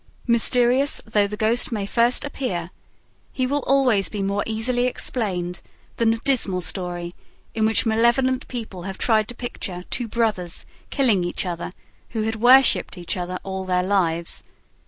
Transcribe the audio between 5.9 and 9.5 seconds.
than the dismal story in which malevolent people have tried to